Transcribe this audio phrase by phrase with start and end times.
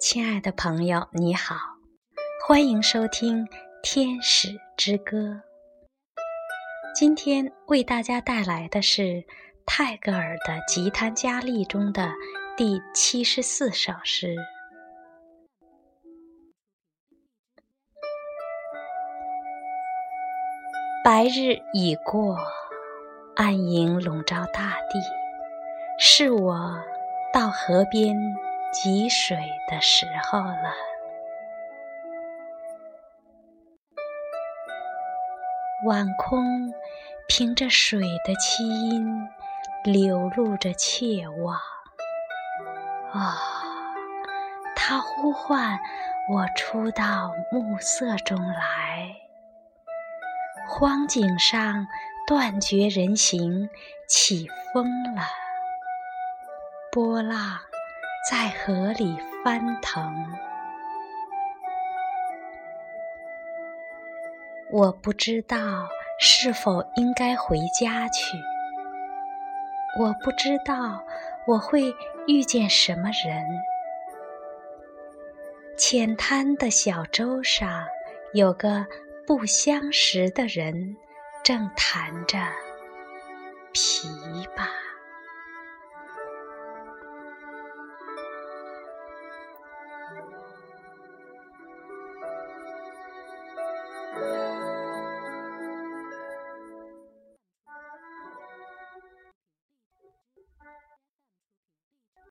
[0.00, 1.54] 亲爱的朋友，你好，
[2.48, 3.44] 欢迎收听
[3.82, 5.18] 《天使之歌》。
[6.94, 9.22] 今天为大家带来的是
[9.66, 12.10] 泰戈尔的《吉他佳丽》中的
[12.56, 14.34] 第七十四首诗。
[21.04, 22.38] 白日已过，
[23.36, 24.98] 暗影笼罩大地，
[25.98, 26.82] 是我
[27.34, 28.16] 到河边。
[28.72, 29.36] 汲水
[29.68, 30.72] 的时候了，
[35.86, 36.72] 晚空
[37.26, 39.28] 凭着水的凄音，
[39.82, 41.56] 流露着切望。
[43.12, 43.36] 啊，
[44.76, 45.80] 它呼唤
[46.32, 49.16] 我出到暮色中来。
[50.68, 51.88] 荒井上
[52.28, 53.68] 断绝人行，
[54.06, 55.22] 起风了，
[56.92, 57.58] 波浪。
[58.28, 60.14] 在河里翻腾，
[64.70, 68.36] 我不知道是否应该回家去。
[69.98, 71.02] 我不知道
[71.46, 71.94] 我会
[72.26, 73.42] 遇见什么人。
[75.78, 77.86] 浅滩的小舟上，
[78.34, 78.86] 有个
[79.26, 80.94] 不相识的人，
[81.42, 82.38] 正弹着
[83.72, 84.89] 琵琶。